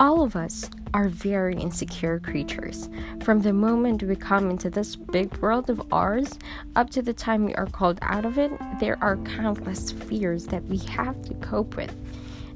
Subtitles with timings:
[0.00, 2.88] All of us are very insecure creatures.
[3.24, 6.38] From the moment we come into this big world of ours
[6.76, 10.64] up to the time we are called out of it, there are countless fears that
[10.66, 11.96] we have to cope with.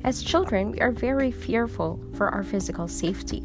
[0.04, 3.44] As children, we are very fearful for our physical safety.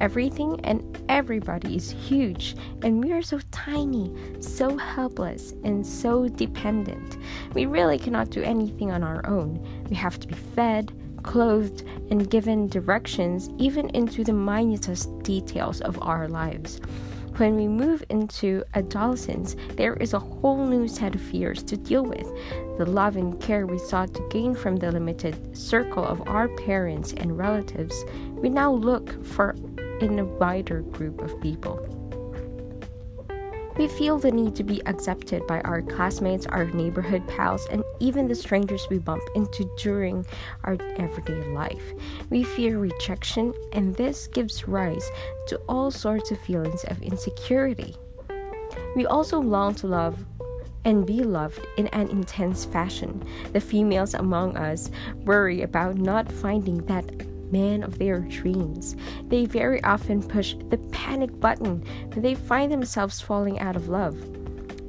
[0.00, 7.18] Everything and everybody is huge, and we are so tiny, so helpless, and so dependent.
[7.54, 9.66] We really cannot do anything on our own.
[9.90, 15.98] We have to be fed, clothed, and given directions even into the minutest details of
[16.02, 16.80] our lives.
[17.36, 22.04] When we move into adolescence, there is a whole new set of fears to deal
[22.04, 22.26] with.
[22.76, 27.14] The love and care we sought to gain from the limited circle of our parents
[27.14, 29.56] and relatives, we now look for
[30.00, 31.80] in a wider group of people.
[33.78, 38.28] We feel the need to be accepted by our classmates, our neighborhood pals, and even
[38.28, 40.26] the strangers we bump into during
[40.64, 41.94] our everyday life.
[42.28, 45.10] We fear rejection, and this gives rise
[45.48, 47.96] to all sorts of feelings of insecurity.
[48.94, 50.22] We also long to love
[50.84, 53.24] and be loved in an intense fashion.
[53.52, 54.90] The females among us
[55.24, 57.04] worry about not finding that
[57.52, 58.96] man of their dreams.
[59.28, 64.16] They very often push the panic button when they find themselves falling out of love.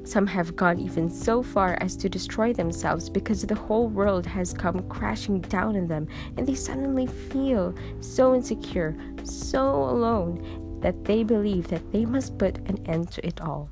[0.05, 4.53] Some have gone even so far as to destroy themselves because the whole world has
[4.53, 11.23] come crashing down on them and they suddenly feel so insecure, so alone, that they
[11.23, 13.69] believe that they must put an end to it all.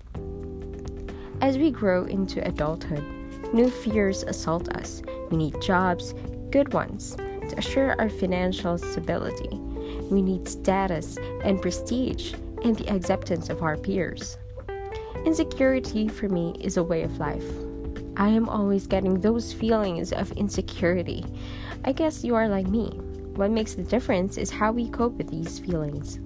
[1.41, 3.03] As we grow into adulthood,
[3.53, 5.01] new fears assault us.
[5.29, 6.13] We need jobs,
[6.51, 7.17] good ones,
[7.53, 9.57] assure our financial stability.
[10.09, 14.37] We need status and prestige and the acceptance of our peers.
[15.25, 17.45] Insecurity for me is a way of life.
[18.17, 21.25] I am always getting those feelings of insecurity.
[21.85, 22.89] I guess you are like me.
[23.35, 26.19] What makes the difference is how we cope with these feelings.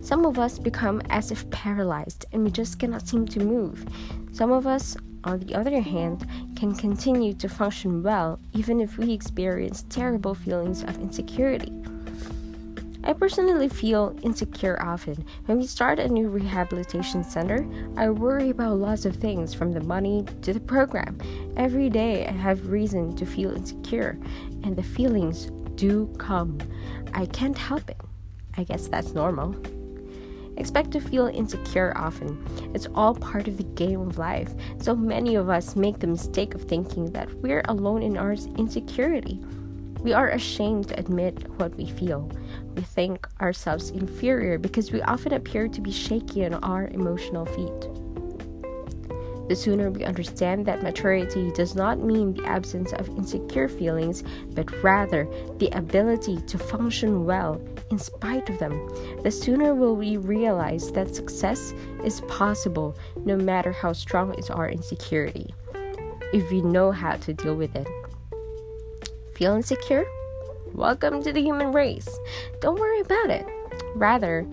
[0.00, 3.86] Some of us become as if paralyzed and we just cannot seem to move.
[4.32, 9.12] Some of us on the other hand, can continue to function well even if we
[9.12, 11.72] experience terrible feelings of insecurity.
[13.04, 15.24] I personally feel insecure often.
[15.46, 17.66] When we start a new rehabilitation center,
[17.96, 21.18] I worry about lots of things from the money to the program.
[21.56, 24.18] Every day I have reason to feel insecure,
[24.62, 26.58] and the feelings do come.
[27.12, 28.00] I can't help it.
[28.56, 29.56] I guess that's normal.
[30.56, 32.44] Expect to feel insecure often.
[32.74, 34.54] It's all part of the game of life.
[34.78, 39.40] So many of us make the mistake of thinking that we're alone in our insecurity.
[40.02, 42.30] We are ashamed to admit what we feel.
[42.74, 48.11] We think ourselves inferior because we often appear to be shaky on our emotional feet.
[49.48, 54.82] The sooner we understand that maturity does not mean the absence of insecure feelings, but
[54.82, 57.60] rather the ability to function well
[57.90, 58.72] in spite of them,
[59.22, 64.68] the sooner will we realize that success is possible no matter how strong is our
[64.68, 65.54] insecurity,
[66.32, 67.86] if we know how to deal with it.
[69.34, 70.06] Feel insecure?
[70.72, 72.08] Welcome to the human race.
[72.60, 73.44] Don't worry about it.
[73.94, 74.48] Rather,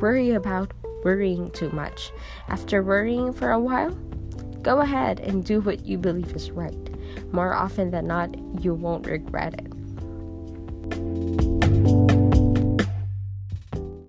[0.00, 0.70] worry about
[1.02, 2.12] worrying too much.
[2.48, 3.90] After worrying for a while,
[4.64, 6.74] go ahead and do what you believe is right.
[7.32, 11.53] More often than not, you won't regret it.